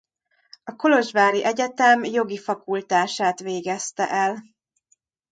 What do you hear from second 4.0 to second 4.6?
el.